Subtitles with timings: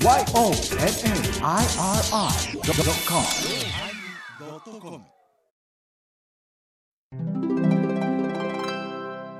[0.00, 0.28] YONNIRI.com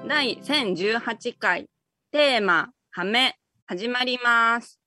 [0.09, 1.66] 第1018回
[2.11, 3.36] テーマ「ハメ」
[3.66, 4.77] 始まります。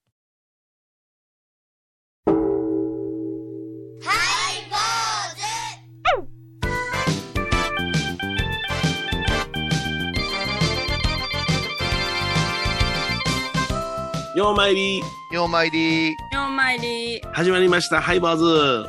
[14.42, 15.04] ようまいり。
[15.32, 16.08] ようまいり。
[16.10, 16.16] よ
[16.48, 17.22] うまいり。
[17.32, 18.02] 始まりました。
[18.02, 18.44] ハイバーズ。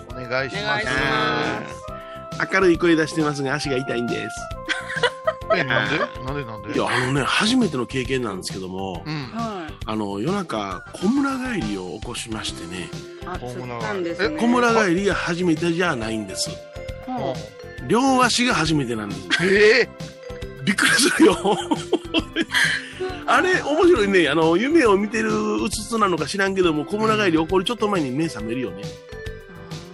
[0.08, 0.64] お願いします。
[0.64, 1.62] お願いしま
[2.48, 2.54] す。
[2.54, 4.30] 明るい声出してますが足が痛いんです。
[5.54, 5.98] えなんで？
[6.24, 6.72] なんでなんで？
[6.72, 9.02] いやあのね初めての経験なんですけども。
[9.04, 9.14] うん。
[9.34, 12.84] はあの夜中小村帰りを起こしましてね。
[12.84, 13.26] い。
[13.26, 14.38] あ、大物釣ったんですね。
[14.38, 16.48] 小村帰りが初めてじゃないんです。
[17.06, 17.34] は
[17.88, 19.20] 両足が初めてなんです。
[19.42, 19.88] ええ
[20.64, 21.58] びっくりするよ
[23.26, 24.28] あれ面白いね。
[24.28, 25.30] あの夢を見てる
[25.62, 28.82] うつつなのか知らんけども小村帰り起こるちょっと前に目覚めるよね。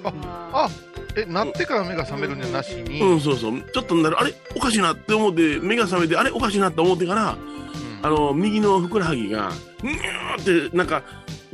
[0.04, 0.12] あ
[0.52, 0.70] あ
[1.16, 3.60] えなってから目が覚めるんじゃなしに、うんそうそう。
[3.72, 4.18] ちょっとなる。
[4.18, 8.06] あれおかしいなって思って目が覚めてあれおかしいなって思ってからうん。
[8.06, 9.50] あの、右のふくらはぎが、
[9.82, 11.02] にゅーって、なんか、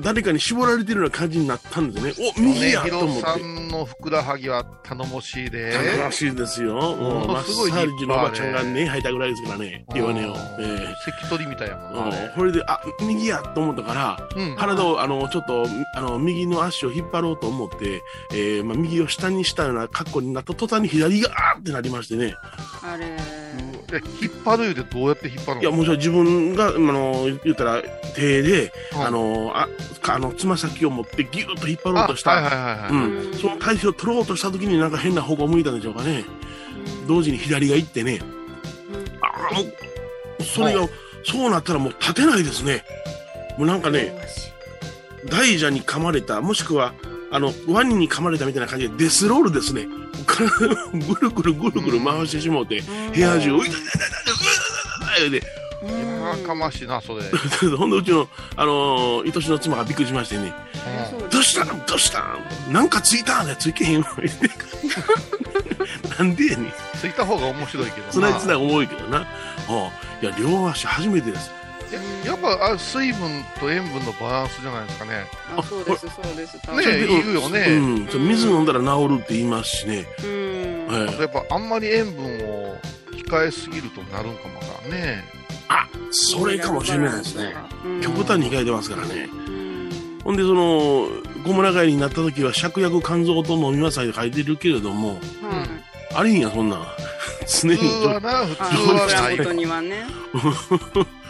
[0.00, 2.32] 誰かに絞られてるような感じになったんですね。
[2.36, 3.22] お、右や米と思って。
[3.22, 6.74] 広さんのふくらはぎは頼もしいで楽しいですよ。
[6.74, 10.36] もうマッものすごいサージのおばちゃんがね、吐いたぐらいですからね、弱音を。
[10.60, 15.64] え関取みたいやもんえなあれうんこれで、あ、右やと思ったから、うん体を、あの、ちょっと、
[15.94, 22.34] あの、右の足を引っ張ろうと思って、えーまあ、右を下にしたような格好になった途端に左が、あーってなりましてね。
[22.82, 23.06] あれ。
[23.06, 23.73] で
[24.20, 25.62] 引っ張る言うてどうやって引っ張るの？
[25.62, 27.82] いや、もちろん自分が、あの、言ったら、
[28.14, 29.68] 手で、うんあの、あ、
[30.00, 32.32] かあの、つま先を持ってギューッと引っ張ろうとした。
[32.32, 36.24] あはいはいはいはい、うん、その体勢を取ろうとした時になんか変な方向を向いたんでしょうかね。
[37.06, 38.20] 同時に左が行ってね。
[39.20, 40.88] ああ、もう、それが、
[41.24, 42.84] そうなったらもう立てないですね。
[43.56, 44.14] もうなんかね、
[45.30, 46.92] 大蛇に噛まれた、もしくは、
[47.30, 49.86] あの、ワニに噛まれたみたいな感じでデスロールですね。
[50.24, 52.80] 体をぐるぐるぐるぐる回してしもうて、
[53.14, 54.24] 部屋中、ういたいたいたいた、
[55.06, 55.42] たいたいたで、
[56.24, 57.22] やかましいなそれ、
[57.76, 60.52] ほんでうちの、あのー、愛しの妻がびっくりしましてね、
[61.30, 64.08] どうしたんどうしたんなんかついたんだついけへんわ。
[64.16, 64.50] 言って
[66.18, 66.72] なんでやねん。
[66.98, 69.26] ついた方が面白いけどなつないつない重いけどな。
[69.68, 69.90] あ
[70.22, 71.50] いや、両足初めてです。
[71.94, 75.10] ややっぱあ水分と塩分のバランスじゃないですかね
[75.56, 76.56] あ、そうです、そうです。
[76.56, 78.28] ねえ言うよねうん。
[78.28, 80.06] 水飲んだら治るって言いますしね。
[80.22, 80.86] うん。
[80.86, 82.76] はいやっぱあんまり塩分を
[83.12, 85.24] 控えすぎるとなるんかもわからんね
[85.68, 87.54] あ、それかもしれないですね。
[87.84, 88.00] うん。
[88.02, 89.28] 極端に控えてますからね。
[89.32, 89.90] うん。
[90.22, 91.08] ほんで、その、
[91.44, 95.18] 小村帰りになった時は、芍薬肝臓と飲みなさいって書いてるけれども、はい。
[96.14, 96.86] あれへんや、そんなん。
[97.46, 100.06] 常に普通はな普通あ、はない枕元にはね。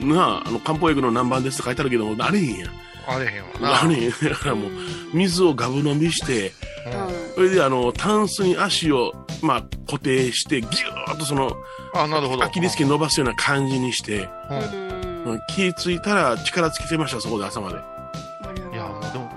[0.00, 2.66] なあ、あの、漢方薬の何番ですって書いてあるけども、あれへんや。
[3.06, 4.10] あれへんわなあれへん。
[4.10, 4.70] だからもう、
[5.14, 9.12] 水をガブ飲みして、うんそれであの、タンスに足を、
[9.42, 11.56] まあ、固定して、ぎゅーっとその、
[11.94, 14.90] あなるほどアキレス腱伸ばすような感じにして、うんうん。
[15.32, 17.76] うん気ぃついたら力尽きてました、そこで朝まで。
[17.76, 19.30] いやもうでも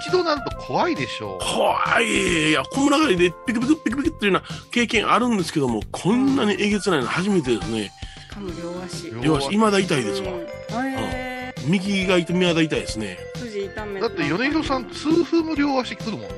[0.00, 2.50] 一度なると怖いでしょ怖い。
[2.50, 7.84] いや、小村帰りでピクピクピクピクっていうような経験あるんですけども、こんなにえげつないの初めてですね。
[7.86, 7.90] し
[8.38, 9.10] かも両足。
[9.10, 10.32] 両両足、未だ痛いですわ。
[10.32, 11.70] うん。
[11.70, 13.18] 右が痛い、未だ痛いですね。
[13.36, 16.28] 筋痛めだって米広さん痛風の両足来るもんね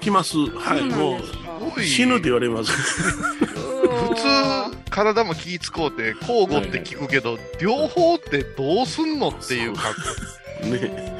[0.00, 0.36] 来ます。
[0.36, 1.20] はい、も
[1.76, 2.72] う、死ぬって言われます。
[2.72, 9.92] 普通体も気使うて交互って聞くけど、両方ってどうすんのっていう感
[10.70, 11.11] ね。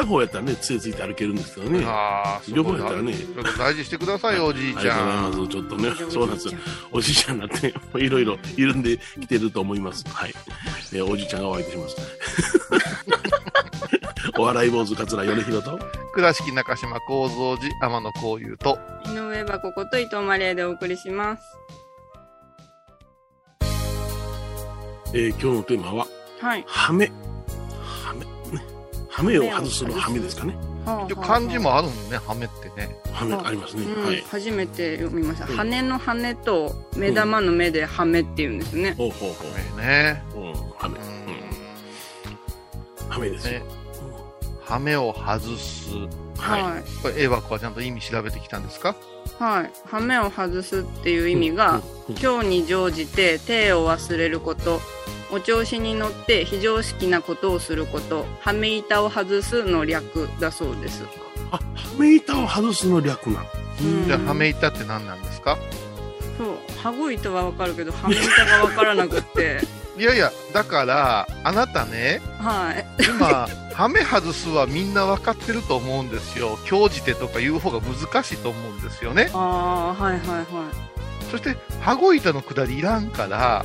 [0.00, 1.84] 片方やったらね、杖ついて歩けるんですけどね。
[1.86, 5.40] ああ両方やったらねちょっと大事してくださいよおじいあちゃりがとうございます。
[5.40, 6.54] んちょっとね、そうなんですよ。
[6.92, 10.04] おじいちゃんになって、いろいろ緩んできてると思います。
[10.08, 10.34] はい。
[10.92, 11.96] えーおじいちゃんがお相手します。
[14.38, 15.78] お笑い坊主桂米広と、
[16.14, 21.42] 倉敷中島幸三寺天野幸雄と井上箱こと伊藤マリエでお送りします。
[25.12, 26.06] えー今日のテーマは、
[26.40, 26.64] はい。
[26.66, 27.10] ハメ。
[29.10, 29.38] ハメ。
[29.38, 30.56] を外すのハメですかね。
[31.22, 33.82] 漢字もあるもんねハメってねハメありますね。
[33.82, 34.24] うんはい。
[34.30, 35.46] 初めて読みました。
[35.46, 38.94] うん羽の羽と目玉の目で羽目って言うんですね。
[38.96, 40.38] ほうほうほハメねう。
[40.38, 40.98] うん、ハメ。
[43.08, 43.64] ハメですよね。
[44.62, 45.90] ハメを外す
[46.38, 46.62] はい。
[46.62, 46.82] はい。
[47.02, 48.94] これ A 枠はちゃんと意味調べてきたんですか？
[49.38, 49.70] はい。
[49.84, 51.82] 羽目を外すっていう意味が、
[52.22, 54.80] 今日に乗じて手を忘れること、
[55.32, 61.04] お調子に乗って非常識なことをすること、羽目板を外すの略だそうです。
[61.50, 61.62] あ、ハ
[61.98, 63.46] メ板を外すの略なん。
[63.82, 65.56] うんじゃあハメ板って何なんですか？
[66.38, 69.60] そう、羽子板はわかるけど、羽目板がわからなくって、
[69.98, 72.86] いやいや、だから、あなたね、はい。
[73.04, 76.58] 今、ハメ外すはみんな分かってると思うんですよ。
[76.66, 79.30] 強じてとか言う方が難しいと思うんですよね。
[79.34, 80.46] ああ、はいはいはい。
[81.30, 83.64] そして、羽子板のくだりいらんから、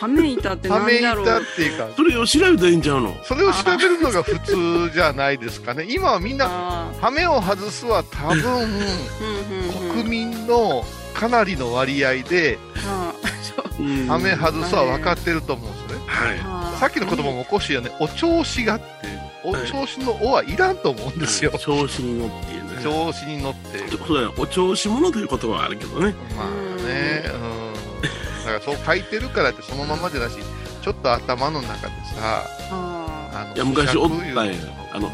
[0.00, 1.24] はめ板って何だろう。
[1.24, 3.16] 板っていうか、それを調べたらいいんちゃうの？
[3.24, 5.86] それを調べるのが普通じゃないですかね。
[5.88, 8.70] 今はみんな、あハメを外すは多分、ーうん
[9.82, 10.02] うんうん。
[10.02, 10.84] 国民の
[11.14, 16.04] かなりの割合で、あーそううんハメ外すは分かってると思うんですね。
[16.06, 16.38] はい。
[16.40, 17.90] あーさっきの言葉もおこしいよね。
[18.00, 18.84] お調子がって、
[19.44, 21.52] お調子の「お」はいらんと思うんですよ。
[21.58, 22.65] 調子に乗っていうね。
[22.86, 23.78] 調子に乗って。
[23.88, 24.34] そうだよ。
[24.38, 26.14] お調子者という言葉はあるけどね。
[26.36, 26.48] まあ
[26.86, 27.72] ね、うん。
[28.44, 30.36] だからそう書いてるからってそのままじゃなし、
[30.82, 34.54] ちょっと頭の中でさ、ああのいや昔おったんや
[34.92, 35.10] あの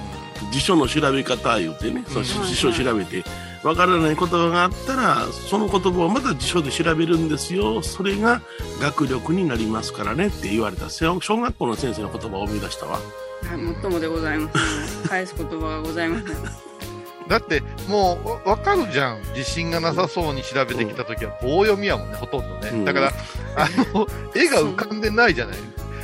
[0.52, 3.24] 辞書の調べ方言うてね、そのうん辞書調べて、
[3.64, 7.82] わからない言葉があったら、その言葉をまた辞書で調べるんですよ。
[7.82, 8.42] それが
[8.80, 12.98] 学力になりますからねって言われた小小学校の先生の言葉を思い出したわ。
[13.44, 15.08] ーはい、もっともでございます。
[15.08, 16.71] 返す言葉がございません。
[17.28, 19.22] だってもうわわかるじゃん。
[19.34, 22.84] 自信がなさそうに調べてきた時は棒読みやもんねほとんどね、うん。
[22.84, 23.12] だから
[23.56, 25.56] あの絵が浮かんでないじゃない。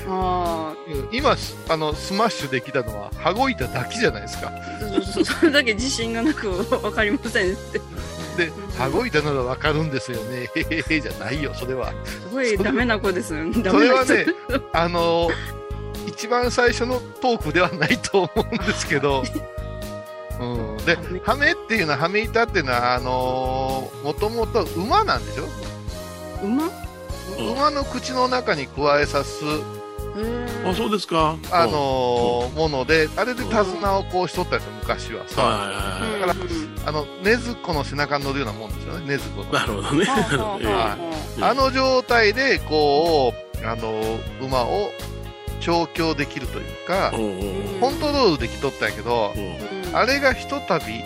[0.08, 0.90] あう。
[0.90, 1.08] ん。
[1.12, 1.36] 今
[1.68, 4.52] あのスマッシュできたのは羽子板だけじゃないですか。
[4.52, 6.48] あ、そうそうそれだけ自信がなく
[6.82, 7.80] わかりませんって。
[8.36, 10.48] で羽子板ならわかるんですよね。
[10.54, 11.92] へへへじゃないよそれは。
[12.04, 13.44] すごいダメな子ですよ。
[13.44, 13.62] ね。
[13.62, 14.26] ダそれはね
[14.72, 15.28] あの
[16.06, 19.22] 一番最初のトークではないと思うんですけど、
[20.40, 25.44] うん、ではめハメっていうのはハメ板っていうのはあのもともと馬なんでしょ？
[26.44, 26.70] 馬？
[27.38, 31.36] 馬の口の中に加えさす、ーあ、そうですか。
[31.52, 35.20] あのーもので、あれで手綱をこうしとったんですよ、昔は。
[35.20, 35.42] はいさ。
[35.42, 36.20] はいはいはい。
[36.20, 36.34] だか
[36.84, 39.52] らあの、ねずこの背中に乗るようなもんですよね、ねずこの。
[39.52, 40.04] なるほどね。
[40.06, 40.96] は
[41.40, 43.32] あの状態で、こ
[43.62, 43.92] う、あの、
[44.40, 44.90] 馬を
[45.60, 49.34] 調教できるというかコントロールできとったんやけど、
[49.98, 51.02] あれがひとたび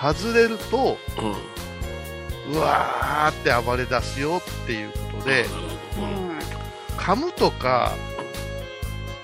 [0.00, 0.96] 外れると、
[2.48, 2.56] うん。
[2.56, 5.44] うわーって暴れ出すよっていうことで、
[5.98, 6.28] うん。
[6.28, 6.44] はい
[6.96, 7.92] 噛むとか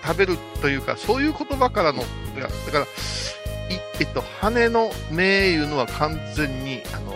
[0.04, 2.06] 食べるというかそういう言葉からのだ
[2.72, 2.86] からい
[4.00, 7.14] えっと羽の目いうのは完全にあの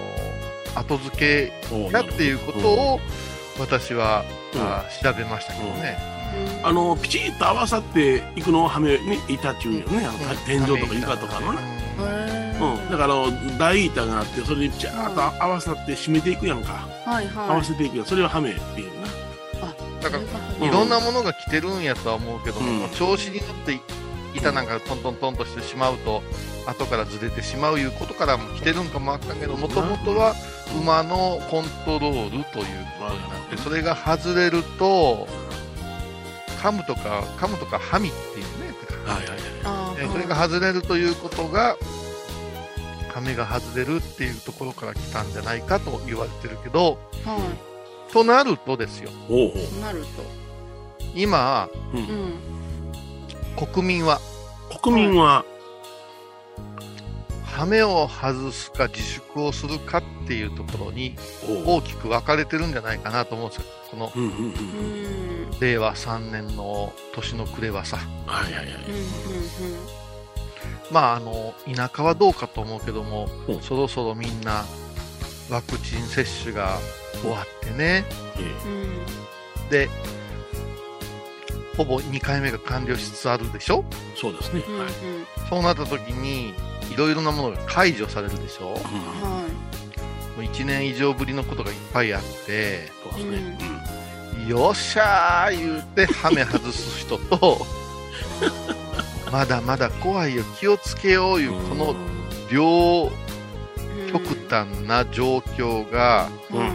[0.74, 3.00] 後付けだっていうことを
[3.58, 4.24] 私は、
[4.54, 4.60] うん。
[4.62, 5.98] あ調べましたけどね、
[6.62, 10.36] あのピチッと合わさっていくのをはめに板っていうんよね、あのうん。
[10.46, 11.58] 天井とか床とかのね、
[12.00, 17.56] へうん、だからあの大板があってそれにピチャーっと合わさって締めていくやんか、ーはい合はい。
[17.58, 18.06] わせていくやん。
[18.06, 19.08] それをはめっていうな。
[20.00, 22.90] だからうんいろんなものが来てるんやとは思うけども、うん。
[22.90, 23.78] 調子に乗って
[24.34, 26.22] 板なんかトントントンとしてしまうと
[26.66, 30.34] 後からずれてしまういうことからも来てるんかもわかんけどもともとは
[30.82, 32.44] 馬のコントロールという
[32.98, 35.28] ことになってそれが外れると
[36.64, 38.74] 噛むとか噛むとかハミっていうね。
[39.04, 39.38] はいはいはい。
[39.64, 40.04] あー。
[40.06, 41.76] えそれが外れるということが
[43.12, 47.38] 亀が外れるっていうところから来たんじゃないかと言われてるけどは
[48.10, 49.10] となるとですよ。
[49.28, 49.80] ほうほい。
[49.82, 50.06] なると。
[51.14, 52.34] 今う、ん。
[53.56, 54.20] 国民は。
[54.82, 55.44] 国民は、
[57.54, 61.14] ハメを外すか自粛をするかっていうところに
[61.64, 63.64] 大きく分かれてるんじゃないかなと思うんですよ。
[63.92, 64.12] この。
[65.60, 67.98] 令和3年の年の暮れはさ。
[68.26, 68.76] はいはいはい
[70.90, 74.64] まあ、あの、田舎はどうかと思うけどもうん、そろそろみんな
[75.48, 76.78] ワクチン接種が
[77.20, 78.04] 終わってね。
[79.70, 79.88] で、
[81.76, 83.84] ほぼ2回目が完了しつつあるでしょ？
[83.90, 84.78] えそうですね、うん。
[84.78, 84.88] はい
[85.48, 86.54] そうなった時に、
[86.94, 88.68] いろいろなものが解除されるでしょ？
[88.68, 88.80] もうん。
[88.80, 89.42] は
[90.38, 97.64] う1年以上ぶりのことがいっぱいあって、そうですね、よっしゃー言うて、ハメ外す人と、
[99.32, 101.94] まだまだ怖いよ、気をつけよういう、この
[102.50, 103.12] 両
[104.08, 104.12] い。
[104.12, 106.58] 極端な状況が、うん。
[106.60, 106.70] はい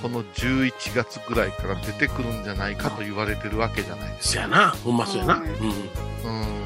[0.00, 5.56] この11月ぐらいから出てくるんじゃないかと言われてるわけじゃないですそやなほんまそうやな、はいうん。
[5.56, 5.56] か。
[6.24, 6.64] うん。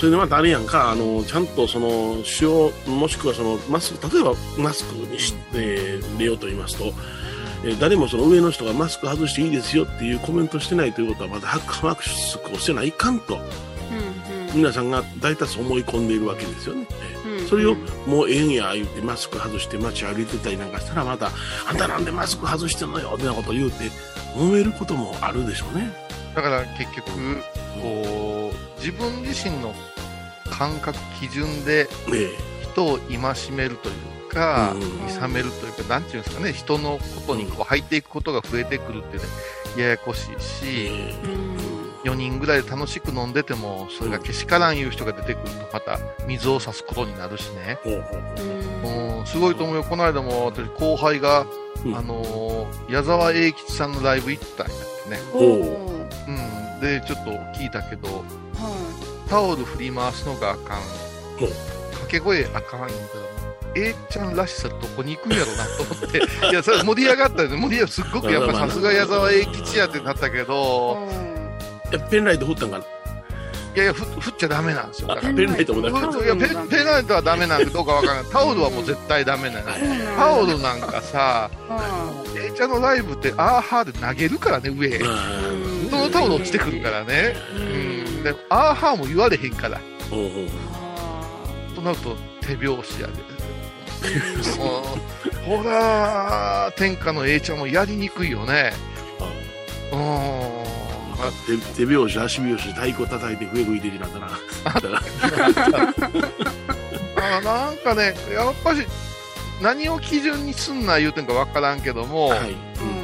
[0.00, 6.86] それでまたあれやんか、あの、ちゃんとその、使用、もしくはその、マスク、例えばマスクにし、えー、入れようと言いますと、
[7.64, 11.48] えー誰もその上の人がマスク外していいですよっていうコメントしてないということは、まだ
[11.82, 13.40] マスクをしてないかんと、うん
[14.54, 16.86] 皆さんが大多数思い込んでいるわけですよね。
[17.48, 17.74] それを
[18.06, 21.30] もうええんや言ってマスク外して街歩いてたりなんかしたらまた、
[21.68, 23.84] あんたなんでマスク外してんのよみたいなこと言うて、
[24.34, 25.92] 揉めることもあるでしょうね。
[26.34, 27.10] だから結局、
[27.80, 29.74] こう、自分自身の
[30.50, 32.30] 感覚、基準でえ
[32.62, 39.28] 人を戒めるというか、うん諌めるというか、なんていうんですかね、人のことにこう入っていくことが増えてくるっていうね、
[39.76, 41.60] ややこしいし、えうん。
[42.04, 47.78] 4人ぐらいで楽しく飲んでても、それがけしからんいう人が出てくると、また水を差すことになるしね。
[47.84, 49.18] うん。
[49.18, 49.84] うん、すごいと思うよ。
[49.84, 51.44] この間も私後輩が、
[51.84, 51.96] うん。
[51.96, 55.20] あのー矢沢永吉さんのライブ行ったんやってね。
[55.34, 56.49] うん。
[56.80, 60.80] で、ちょっと聞いたけど、はタオル振り回すのがあかん。
[61.38, 63.00] 掛け声あかんけど、
[63.76, 66.18] A ちゃんらしさどこに行くんやろなと思って、
[66.50, 67.56] いや、それ盛り上がったよね。
[67.56, 70.98] 盛り上がすっごくやっぱさすが矢沢永吉やってなったけいど、
[71.92, 72.84] えペンライト振ったんかな？
[73.72, 75.08] いやいや、ふ振っちゃダメなんですよ。
[75.08, 75.28] だから。
[75.28, 78.24] あペンライトもダメうんいやペンペンライトはダメなんかどうかわからない。
[78.32, 79.70] タオルはもう絶対ダメなの。
[79.70, 79.80] はい
[80.16, 84.96] タオルなんかさ、は A ちゃんのライブってアーハーで投げるからね、上へ。
[84.98, 87.34] うんそのタオル落ちてくるからね。
[87.56, 88.22] いうん。
[88.22, 89.80] で、アーハーも言われへんから。
[90.10, 90.48] ほうほう
[91.72, 93.14] あとなると手拍子やで。
[95.44, 98.72] ほら、天下の A ちゃんもやりにくいよね。
[99.92, 99.98] うん。
[99.98, 104.28] ま手手拍子足拍子太鼓叩いて笛吹いてるなんだな
[107.16, 108.86] あなんかね、やっぱし、
[109.60, 112.99] 何を基準にすんな言うてんかわからんけども、はい、ー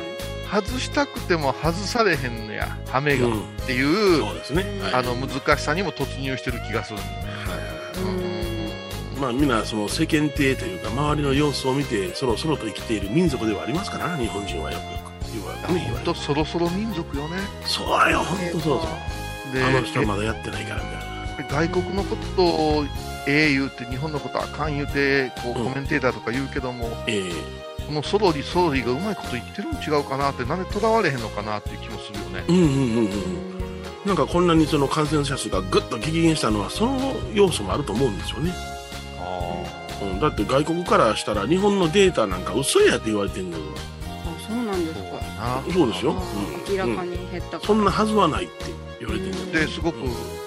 [0.62, 3.40] 外したくても外されへんのや、ハメが、うん。
[3.40, 4.94] っていう、そうね、はい。
[4.94, 6.98] あの難しさにも突入してる気がする。
[8.04, 8.26] うん
[9.20, 15.32] まあみんなその世間体というか周りの様子を見てそろそろと生きている民族ではありますからな日本人はよくよく。
[15.32, 16.10] 言われてね言われて。
[16.10, 17.36] ほんとそろそろ民族よね。
[17.64, 18.88] そうよ本当そうそ
[19.50, 19.54] う。
[19.54, 21.66] であの人はまだやってないからみたいな。
[21.66, 22.84] 外国のことを
[23.26, 25.64] ええ言うて日本のことあかん言うてこううん。
[25.72, 27.22] コメンテーターとか言うけども、え
[27.86, 32.44] このソロリソロリがうまいこと言ってるん違うかなってなんでとらわれへんのかなっていう気もするよね。
[32.48, 33.56] えうんうんうんうん。
[34.06, 36.98] なんかこんなにその感染者数がぐっと激減したのはその
[37.34, 38.52] 要素もあると思うんですよね、
[40.00, 43.64] うん、だって外国からしたら日本のデータなんか嘘やって言われてるんだよ
[44.06, 45.16] あそうなんですか。
[45.36, 45.74] な。
[45.74, 46.72] そうですよ、あー。
[46.72, 47.60] 明らかに減ったから。
[47.62, 48.54] そんなはずはないって
[49.00, 49.98] 言われてるんですごく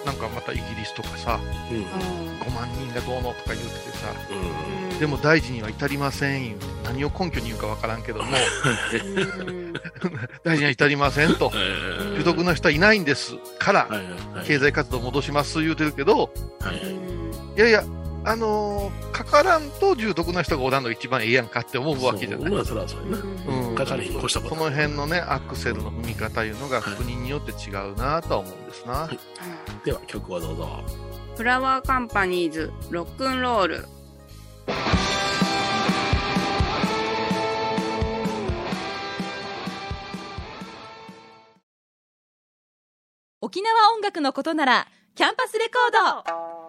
[0.09, 1.39] なんかまたイギリスとかさ
[1.71, 1.85] うん。
[1.85, 4.89] あ5万人がどうのとか言うててさうん。
[4.95, 9.73] ーでも大事には至りません何を根拠に言うかわからんけどもうん。
[10.43, 11.51] 大事には至りませんと。
[11.53, 12.17] えうん。
[12.17, 14.45] 不徳な人はいないんですから、はいはいはい。
[14.47, 17.83] 経済活動戻します言うてるけどはいうんいやいや
[18.25, 23.17] あのーかからんと重篤な人がおらんのが一番ええやんかって思うわけじゃないそうまあそれはそうやな。
[23.17, 24.55] うんかかれへん越したこと。
[24.55, 29.19] の辺のねアクセルの踏み方いうのが国によって違うなとは思うんですな、はい。
[29.85, 30.83] では曲はどうぞ。
[31.37, 33.85] フラワーカンパニーズロックンロール。
[43.41, 46.68] 沖縄音楽のことならキャンパスレコード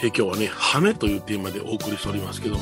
[0.05, 2.62] え今日はね「ハメ」というテーマでお送りしておりますけども。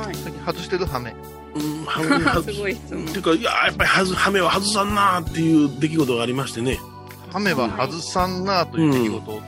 [0.00, 0.14] はい。
[0.14, 1.14] 最近外してるハメ。
[1.54, 3.04] う んハすごい質問。
[3.04, 6.78] っていうかいややっぱりはずハメは外さんなっていう出来事がありましてね。
[7.32, 9.42] ハメは外さんなという出来事、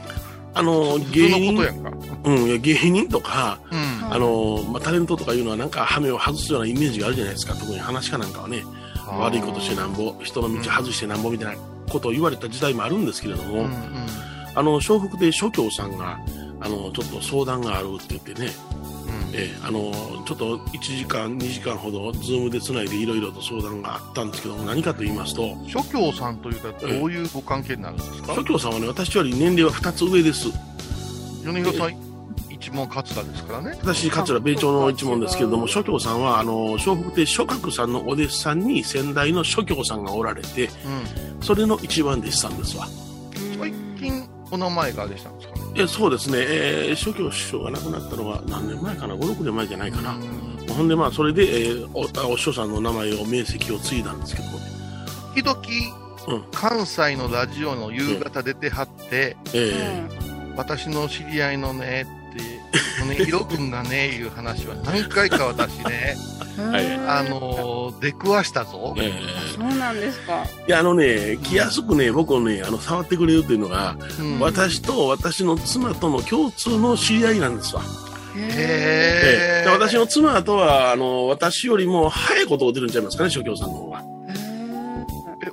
[0.55, 1.93] あの普芸人通のことやんか。
[2.25, 4.13] うんいや芸人とかうん。
[4.13, 7.55] あの、まあ、タレントとかいうのはなんかハメを外すようなイメージがあるじゃないですか。
[7.55, 8.65] 特に話家なんかはね。
[9.07, 13.71] 悪いことしてなんぼ人の道外してなんぼみたいなことを言われた時代もあるんですけれども、うんうん。
[14.55, 16.19] あの笑福亭諸教さんが
[16.65, 18.51] あのちょっと相談があるって言ってね。
[19.37, 19.93] えーあの
[20.25, 28.35] ちょっと1時間、2時間ほど、ズームでつないでいろいろと相談があったんですけども、何かと言いますと、諸教さんというとどういうご関係になるんですか？
[28.35, 30.49] 諸教さんはね、私より年齢は2つ上です。
[31.45, 31.97] 米広さん
[32.49, 33.77] 一問桂ですからね。
[33.83, 40.71] 私、桂米朝の一門ですけれども、諸教さんは、あの、笑福亭諸角さんのお弟子さんに先代の諸教さんがおられて、う
[41.45, 42.89] それの一番弟子さんですわ。
[44.57, 45.63] ん最近お名前があれしたんですかね。
[45.77, 50.17] えそうですね、えー、諸教師匠が亡くなったのは何年前かな、5、6年前じゃないかな。
[50.75, 54.49] ほんで、まあ、それで、えーお、お師匠さんの名前を、名跡を継いだんですけど。
[54.49, 54.59] も、
[55.35, 60.09] 時々うん、関西のラジオの夕方出てはって、え
[60.57, 62.61] 私の知り合いのねって、
[63.03, 66.93] 米広君がね、いう話は何回か私ね、ーはい。
[66.95, 68.95] あのー出くわしたぞ。
[68.99, 69.13] え
[69.57, 70.45] そうなんですか。
[70.67, 77.83] ーいや、あのね、気安くね、僕をね、あの、触ってくれるというのが、うん私と私の妻との共通の知り合いなんですわ。
[78.37, 84.14] へーで私の妻とは、あの、私よりも早いことを出るんちゃいますかね、諸教さんの方が。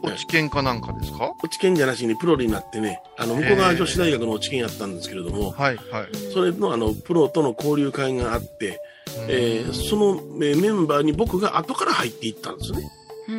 [0.04, 1.34] え、落ち研かなんかですか？
[1.44, 6.34] 落ち研じゃなしにプロになってね、あの、向こう側女子大学の落ち研やったんですけれども、はい、はい。
[6.34, 8.82] それのあの、プロとの交流会があって、
[9.28, 10.16] えーその
[10.46, 12.90] えーメンバーに僕が後から入っていったんですね。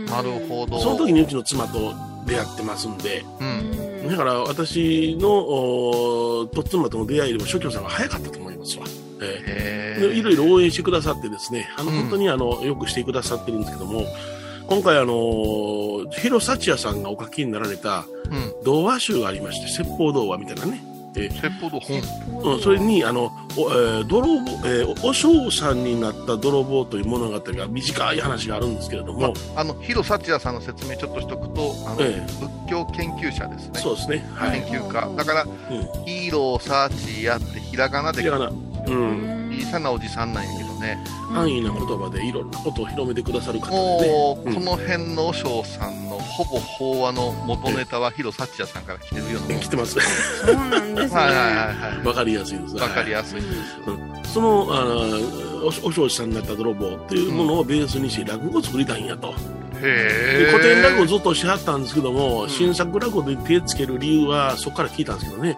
[0.07, 0.79] なるほど。
[0.81, 1.93] その時にうちの妻と
[2.27, 4.09] 出会ってますんで、うん。
[4.09, 8.85] だから私のおーと妻との出会いよりも諸教さんが早かったと思いますわ。
[9.23, 14.05] えーいろいろ応援してくださってですね、あの、うん本当にあの、よくしてくださってるんですけども、
[14.67, 18.65] 今回あの、広幸也さんがお書きになられたうん。
[18.65, 20.83] 童話集がありまして、説法童話みたいなね。
[21.15, 22.01] え説法の本。
[22.01, 33.81] ーうん、それに、あの、おえー泥棒、えーお嬢さんになった泥棒という物語が短い話があるんですけれども、あの、広幸也さんの説明ちょっとしとくと、あの、え仏教研究者ですね。
[33.81, 34.25] そうですね。
[34.35, 34.63] はい。
[34.63, 35.17] 研究家。
[35.17, 36.05] だから、うん。
[36.07, 38.35] ヒーロー、サーチやってひらがなでう
[38.95, 39.51] ん。
[39.53, 40.99] 小さなおじさんなんやけどね。
[41.33, 44.13] 安易な言葉でいろんなことを広めてくださる方でね。
[44.13, 49.59] もう、うんこの辺の和尚さんのほぼ法話の元ネタは広幸也さんから来てるような。
[49.59, 49.99] 来てます。
[50.45, 51.21] そうなんですね。
[51.21, 52.07] はいはいはいはい。
[52.07, 52.77] わかりやすいです。
[52.77, 53.47] わかりややすいで
[54.25, 54.35] す。
[54.35, 59.29] その、あの、おお承知さんになった泥棒っていうものをベースにして落語を作りたいんやと。
[59.29, 59.35] へ
[59.83, 60.45] え。
[60.47, 65.57] で古典落語をずっとしはったんですけども、新作落語で手つける理由はそこから聞いたんですけどね。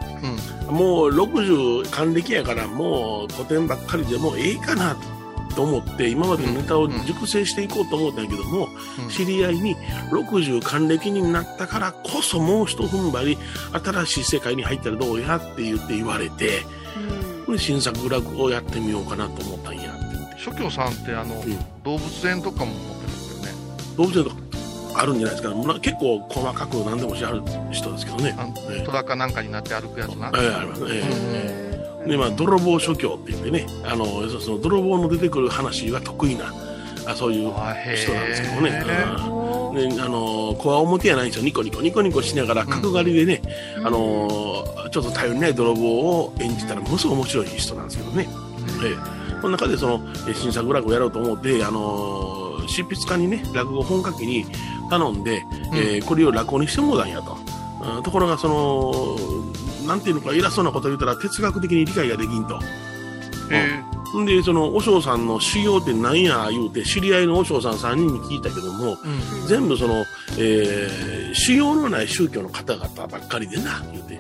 [0.69, 5.14] もう60還暦やからもう古典ばっかりでもうええかなと
[5.63, 8.67] 思って今までのネタを熟成していこうと思ったんやけども、
[8.99, 9.77] うん知り合いに
[10.11, 13.39] 60還暦になったからこそもう一踏ん張り
[13.85, 16.63] 新しい世界に入ったらどうやって言って言われて
[17.49, 21.41] で新作落語をやってみようかなと思ったんやって言って諸教さんってあの、ん
[21.85, 23.53] 動物園とかも持ってますよね。
[23.97, 24.37] 動物園とか
[24.97, 28.35] あるんじゃないですか、結構細かく何でもしはる人ですけどね。
[28.39, 30.31] あのええ虎かなんかになって歩くやつな。
[30.35, 31.74] ええありますね。
[32.05, 36.53] ええで、まあ、泥棒諸教って言ってね、あの、その泥棒の出てくる話が得意な、
[37.07, 37.53] あそういう
[37.97, 38.85] 人なんですけどね。
[39.29, 41.45] うんで、あの、こわ表やないんですよ。
[41.45, 43.43] ニコニコ、ニコニコしながら角刈りでね、
[43.85, 48.29] あの、ちょっと頼りない泥棒を演じたらものすごい面白い人なんですけどね。
[48.85, 54.47] ええこの中でその、え新作落語やろうと思って、あの、執筆家にね、落語本書きに
[54.89, 57.37] 頼んで、えーこれを落語にしてもらうんやと。
[57.97, 59.17] うんところが、その、
[59.87, 62.59] なんていうのか偉そうなこと言ったら哲学的に理解ができんと。
[63.51, 70.05] へんで、その、和尚さんの修行って何や言うて、知り合いの和尚さん3人に聞いたけども、えうん全部その、
[70.39, 74.19] えー修行のない宗教の方々ばっかりでな、言うて。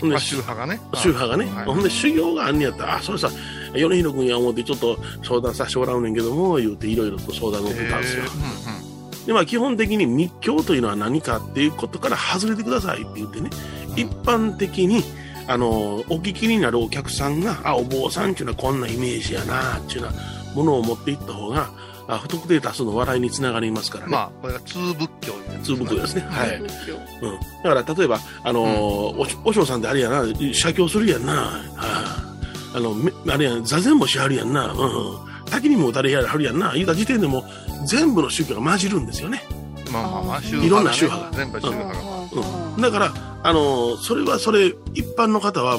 [0.00, 0.80] ほんでまあ、宗派がね。
[0.94, 3.30] 宗派がね、はいほんで修行があんねやったら、あ、それさ、
[3.74, 8.26] 米広君や思ってちょっと相談させてもらうねんけども、言うていろいろと相談乗ってたんですよへ。
[8.26, 13.50] えで、まあ基本的に密教というのは何かっていうことから外れてくださいって言ってね、
[13.96, 15.02] 一般的に、
[15.46, 21.70] あの、お聞きになるお客さんが、あ、お坊さんっていうのはこんなイメージやな、っていうようなものを持っていった方が、
[22.06, 24.06] あ不特定多数の笑いにつながりますからね。
[24.06, 26.26] うんまあ、これが通仏教通仏ですね。
[26.28, 26.56] はい。
[26.58, 26.66] うん。
[26.66, 31.32] だから、例えば、あのーおし、お嬢さんってあれやな、写経するやんな。
[31.34, 34.72] あああの、めあれやん、座禅もしはるやんな。
[34.72, 35.50] うん。
[35.50, 36.72] 滝にも打たれやはるやんな。
[36.74, 37.44] 言うた時点でも、
[37.86, 39.42] 全部の宗教が混じるんですよね。
[39.90, 42.00] まあまあまあ、宗いろんな派宗派が全部宗派が。
[42.00, 42.13] うん。
[42.80, 45.78] だから、あのーそれはそれ、一般の方は、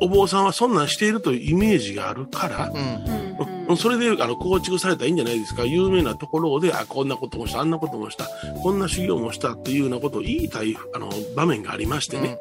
[0.00, 3.66] お坊さんはそんなんしているというイメージがあるから、うん。
[3.68, 5.64] うん、それであの構築されたらいいんじゃないですか？
[5.64, 8.26] 有名なところで、あ、こんなこともした、あんなこともした、
[8.62, 12.38] こんな修行もしたっていうようなことを言いたいあの場面がありましてね。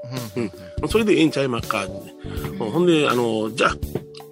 [0.82, 0.90] うん。
[0.90, 1.94] それでええんちゃいまっかって、
[2.64, 3.76] うんほんで、あの、じゃあ、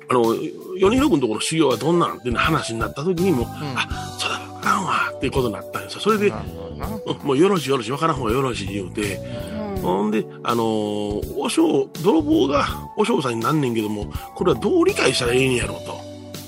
[0.09, 0.33] あの、
[0.79, 2.17] 米広君のところの修行はどんなん？
[2.17, 5.99] っていう話になった時にも、あ、そうだ、あかんわっていうことになったんですよ。
[5.99, 6.33] それで、
[6.79, 6.87] な。
[7.23, 9.19] もうよろしいよろしい、わからん方がよろしい言うて、
[9.81, 15.99] ほんで、あのー、お尚、泥棒がお尚さんになんねんけども、これはどう理解したらええんやろうと。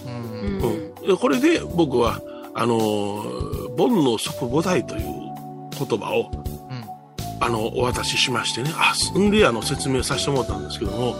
[0.08, 1.10] うん。
[1.10, 1.18] うん。
[1.18, 2.20] これで僕は、
[2.54, 5.04] あのー煩悩即五体という
[5.78, 6.32] 言葉を、
[6.70, 6.86] うん。
[7.40, 11.16] あの、お渡ししましてね、あ、すんで、あの、説明させてもらったんですけども、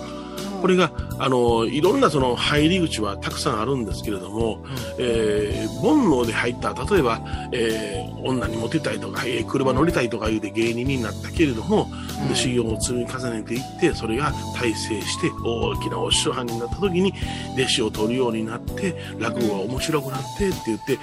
[0.62, 4.64] これが、あの、いろんなその入り口はたくさんあるんですけれども、
[4.98, 7.22] えー煩悩で入った、例えば、
[7.52, 11.90] えー女にモテたいとか、えー車乗りたいとか言うて芸人になったけれども、
[12.30, 17.14] で修行を積み重ねていって、それが大成して、大きなお師匠藩になった時に、
[17.56, 21.00] 弟子を取るようになって、落語が面白くなってって言って、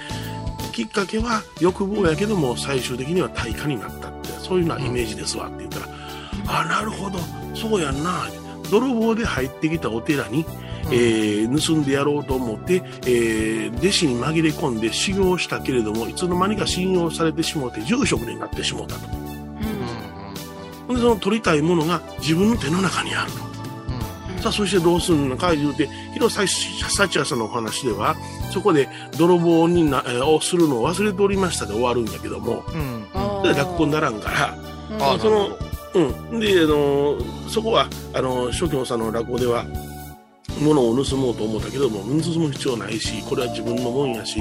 [0.71, 5.87] きっかけは欲望やけども、最終的には対価になったって、そういうようなイメージですわって言ったら、
[6.61, 7.19] あ、なるほど、
[7.53, 8.23] そうやんな。
[8.69, 10.45] 泥棒で入ってきたお寺に、
[10.91, 19.07] えー盗んでやろうと思って、えー弟子に紛れ込んで修行したけれども、いつの間にか信用されてしもうて、住職になってしもうたと。
[20.87, 20.95] ほん。
[20.95, 23.49] で、その取りたいものが自分の手の中にあると。
[24.41, 28.15] さあ、そしてどうするのか言うて、広瀬幸也さんのお話では、
[28.53, 33.43] そこで泥棒にな、えーをするのを忘れておりましたで終わるんやけども、うん。
[33.43, 34.57] で落語にならんから、
[35.01, 35.49] あその、
[35.93, 36.39] うん。
[36.39, 37.17] で、あの、
[37.49, 39.65] そこは、あの、諸教さんの落語では、
[40.61, 44.39] 物を盗もうと思ったけども、盗む必要ないし、これは自分のもんやし、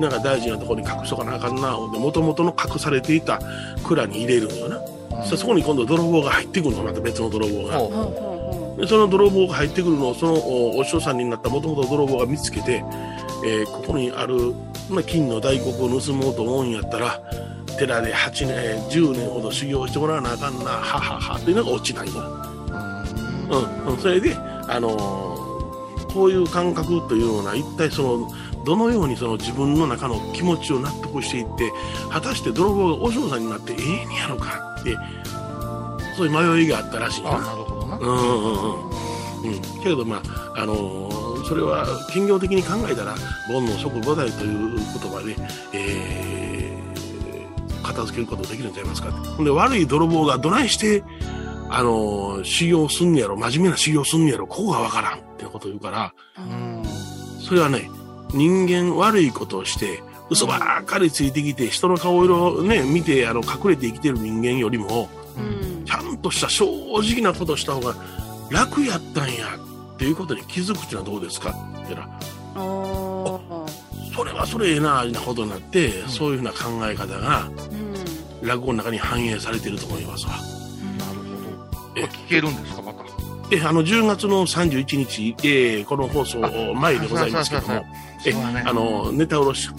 [0.00, 3.40] なんか大事なところに隠しとかなあかんな、ほんで、もともとの隠されていた
[3.84, 4.80] 蔵に入れるのよな。
[5.22, 7.78] そしたらそこに今度泥棒が入ってくるの、また別の泥棒が。
[7.78, 12.84] ほうほでその泥棒が入ってくるのを、そのおお師匠さんになったもともと泥棒が見つけて、
[13.46, 14.54] えーここにある、
[14.90, 17.20] まあ、金の大黒を盗もうと思うんやったら、
[17.76, 22.12] 寺で8年、えー10年ほど修行してもらわなあかんな、はははっていうのがオチなんよ。
[23.50, 23.56] う
[23.88, 25.46] ん、うん、それで、あのー
[26.16, 28.30] こういう感覚というのは、一体その、
[28.64, 31.70] どのようにその自分の中の気持ちを納得していって、
[32.10, 34.96] 果たして泥棒がお嬢さんになってええんやろかって、
[36.16, 37.36] そういう迷いがあったらしいな。
[37.36, 39.82] あなるほどなうんうんうんうん。
[39.82, 43.14] けれど、まあ、あのーそれは、兼業的に考えたら、
[43.46, 45.36] 煩悩即五代という言葉で、
[45.74, 46.45] えー
[47.86, 51.02] 片付けることができるんちゃいますかほんで、悪い泥棒がどないして、
[51.68, 56.82] あのー修行すんねやろ、真面目な修行すんねやろ、ここがわからんってこと言うから、うん。
[57.40, 57.90] それはね、
[58.32, 65.08] 人間悪いことをして、嘘ばっかりついてきて、人の顔色をね、見て、あの、隠れて生きてる人間よりも、
[65.84, 67.94] ちゃんとした正直なことをした方が
[68.50, 69.56] 楽やったんや
[69.94, 72.08] っていうことに気づくっていうのはどうですかって言ったら、
[72.62, 73.05] お
[74.16, 77.50] それはそれええな、なことになって、そういうふうな考え方が
[78.42, 80.32] 落語の中に反映されていると思いますわ。
[80.32, 80.44] なる
[81.94, 82.06] ほど。
[82.06, 83.04] 聞けるんですか、また？
[83.50, 86.38] え、あの、10月の31日、えーこの放送
[86.74, 87.84] 前でございますけども、
[88.24, 88.32] え、
[88.64, 89.70] あの、ネタ卸し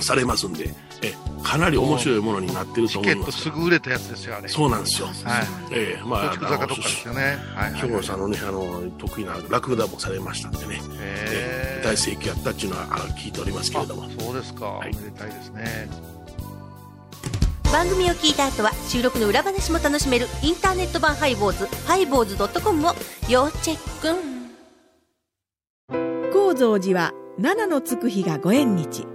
[0.00, 0.68] されますんで、
[1.02, 3.50] え、かなり面白いものになってるとチケット思いますす。
[3.50, 4.48] ぐ売れたやつですよ、あれ。
[4.48, 5.06] そうなんですよ。
[5.06, 5.16] はい。
[5.72, 7.20] えーまあ、松竹坂どっかですよね。
[7.54, 8.04] はいはい。
[8.04, 14.08] さんのね、あの、得意な落語もされましたんでね、へー大盛況やったっていうのはあ聞いておりますけれどもあ。
[14.18, 14.78] そうですか。
[14.78, 15.88] おいめでたいですね。
[17.74, 22.92] 番組を聞いた後は収録の裏話も楽しめるインターネット版ハイボーズハイボーズドットコムを
[23.28, 24.14] 要チェック
[26.32, 29.08] 高蔵寺は七のつく日がご縁日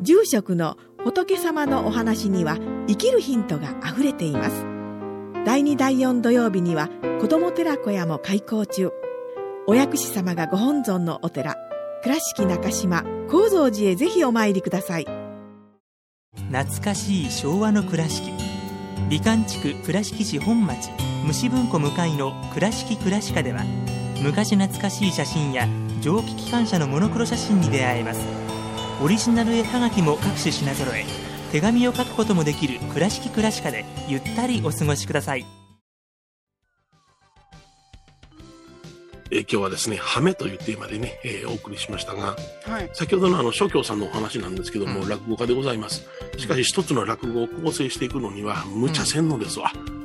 [0.00, 4.66] 住職の仏様のお話には生きるヒントがあふれています。
[5.44, 6.88] 第2第4土曜日には
[7.20, 8.90] 子ども寺小屋も開校中。
[9.68, 11.54] お薬師様がご本尊のお寺
[12.02, 15.06] 倉敷中島・高蔵寺へぜひお参りください。
[16.50, 18.32] 懐かしい昭和の倉敷。
[19.08, 20.90] 美観地区倉敷市本町
[21.24, 23.62] 虫文庫向かいの「倉敷倉歯科」では
[24.24, 25.68] 昔懐かしい写真や
[26.00, 28.45] 蒸気機関車のモノクロ写真に出会えます。
[29.02, 31.04] オリジナル絵はがきも各種品揃え
[31.52, 35.44] 手紙を書くこともできる「倉敷倉歯科」でゆったりお過ごしください
[39.30, 46.06] えー今日はですね、ハメというテーマでね、えーお送りしましたが、はい先ほどのあの、諸教さんのお話なんですけども、うん落語家でございます。
[46.38, 49.72] しかし一つの落語を構成していくのには、無茶せんのですわ。
[49.74, 49.95] うーん。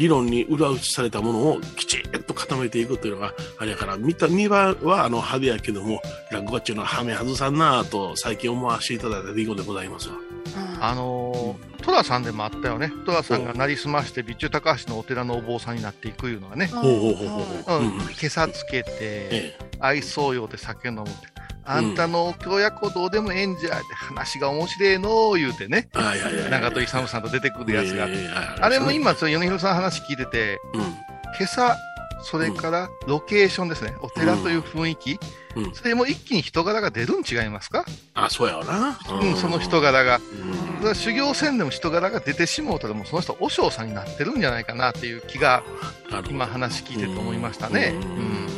[0.00, 10.14] 理論に裏打ちされたものをきちっと固めていくというのが、あれやから、見た、見ははあの派手やけども、落語家っていうのはハメ外さんなぁと最近思わせていただいた出来事でございますわ。
[10.80, 12.90] あのー、トラさんでもあったよね。
[13.04, 16.68] トラさんがなりすまして、備中高橋のお寺のお坊さんになっていくいうのがね。
[16.68, 17.80] ほうほうほうほうほう。
[17.80, 18.00] うんうんうん。
[18.04, 21.39] 今朝つけて、え愛想用で酒飲むって。
[21.64, 25.88] あんたの教約どうでもええんじゃって話が面白えの言うてね。
[26.50, 28.08] 長戸勇さんと出てくるやつが
[28.60, 30.80] あれも、今、その米広さんの話聞いてて、うん。
[30.80, 30.96] 今
[31.44, 31.76] 朝、
[32.22, 33.94] それからロケーションですね。
[34.02, 35.18] お寺という雰囲気。
[35.56, 35.74] うん。
[35.74, 37.84] それも一気に人柄が出るん違いますか？
[38.14, 38.98] あ、そうやわな。
[39.20, 40.20] うん、その人柄が。
[40.82, 40.94] うん。
[40.94, 45.62] 修行せんでも人柄が出てしもうたらもうその人和尚さんになってるんじゃないかなっていう気が
[46.28, 47.94] 今話聞いてて思いましたね。
[47.94, 48.49] うん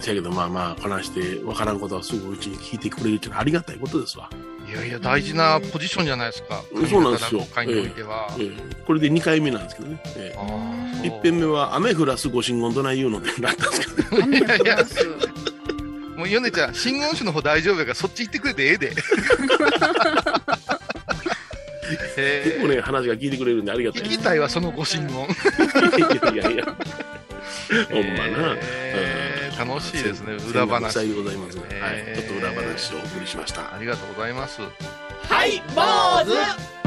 [0.00, 4.30] せやけどまあまあ話してわからんことはすぐうちに聞いてくれるっていうのはありがたいことですわ。
[4.68, 6.62] いやいや、大事なポジションじゃないですか。
[6.90, 8.28] そうなんですよ会においては。
[8.38, 10.00] ええこれで2回目なんですけどね。
[10.16, 14.78] ええ、そう一遍目は雨降らすご神言どない言うのってなったんですけど、いやいや、
[16.16, 18.92] もうヨネちゃん、真言宗の方大丈夫やから、そっち行ってくれてええで。
[22.18, 24.02] へ結構ね、話が聞いてくれるんでありがたい。
[24.02, 25.24] 聞きたいわ、そのご神言。
[26.36, 26.76] いやいやいや。
[27.90, 28.56] ほんまな。
[28.58, 30.98] えー楽しいですね、裏裏話。
[30.98, 31.62] 話でございますね。
[31.80, 31.94] はい。
[31.96, 33.74] えーちょっと裏話をお送りしました。
[33.74, 34.60] ありがとうございます。
[34.62, 35.82] はい、坊
[36.24, 36.78] 主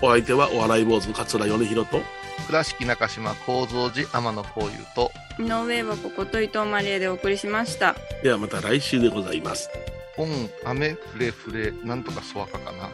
[0.00, 2.00] お相手はお笑い坊主桂米広と、
[2.46, 7.94] 倉敷中島幸三寺天野幸雄と、井上箱こと伊藤マリエでお送りしました。
[8.22, 9.68] ではまた来週でございます。
[10.16, 12.88] オン、雨、フレフレ、なんとかそわかかな。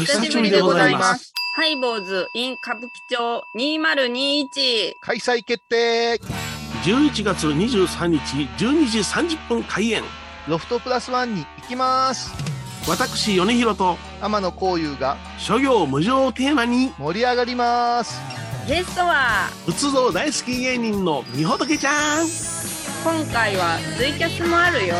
[0.00, 1.32] 久しぶりでございます。
[1.56, 4.94] ハイボーズ in 歌舞伎町2021。
[5.00, 6.20] 開催決定
[6.84, 8.18] 11月23日
[8.64, 10.02] 12時30分開演。
[10.48, 12.32] ロフトプラスワンに行きます
[12.88, 18.20] 私、米広と天野幸雄が諸行無常をテーマに、盛り上がります
[18.66, 22.26] ゲストは、仏像大好き芸人のみほとけちゃん。
[23.04, 24.94] 今回はツイキャスもあるよ。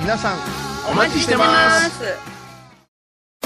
[0.00, 0.38] 皆さん、
[0.90, 2.33] お待ちしてます。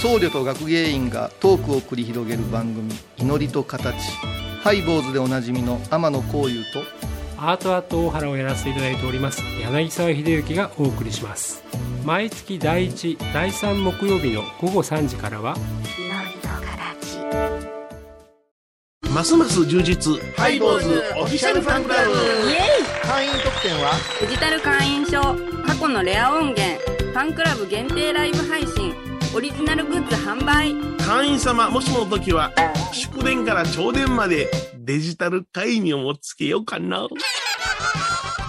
[0.00, 3.96] 僧侶と学芸員がトークを繰り広げる番組「祈りと形」
[4.62, 6.82] ハイボーズでおなじみの天野幸雄と
[7.36, 11.62] アートアート大原をやらせていただいております柳沢秀幸がお送りします。
[12.04, 15.56] 毎月第1第3木曜日の午後3時からは
[19.12, 20.14] ますます充実。
[20.36, 22.10] ハイボーズオフィシャルファンクラブ。
[22.10, 22.58] イエ
[23.02, 23.90] 会員特典は？
[24.22, 25.20] イデジタル会員証、
[25.66, 26.62] 過去のレア音源、
[26.98, 28.94] ファンクラブ限定ライブ配信、
[29.34, 30.74] オリジナルグッズ販売。
[31.04, 32.50] 会員様、もしもの時は、
[32.92, 37.06] 祝電から朝電までデジタル会員をつけようかな。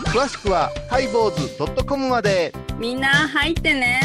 [0.06, 4.02] 詳しくはハイボーズ .com までみんな入ってね。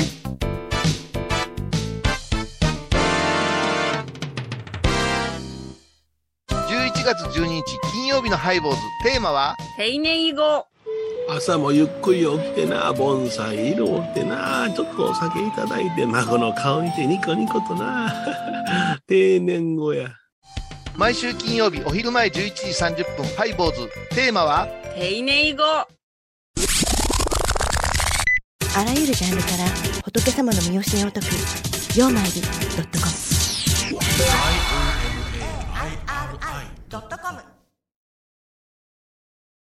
[6.48, 9.56] 11月12日金曜日のハイボーズテーマは？
[9.76, 10.66] ヘイネイ語。
[11.28, 18.12] 朝もゆっくり起きてな、盆栽色をってな、ちょっとお酒いただいて、孫の顔見てニコニコとな、
[19.08, 20.10] 定年後や。
[20.96, 23.88] 毎週金曜日お昼前11時30分、ハイボーズ。
[24.14, 24.68] テーマは？
[24.96, 25.64] 定年後。
[28.76, 29.64] あらゆるジャンルから
[30.04, 33.24] 仏様の見教えを解く、曜マイル .com。
[33.86, 34.20] i o m
[35.74, 37.53] a i r i